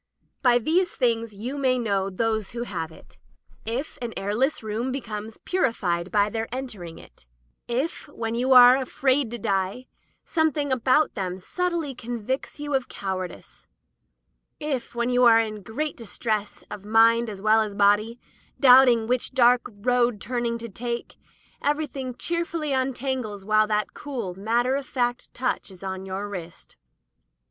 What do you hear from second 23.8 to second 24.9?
cool, matter of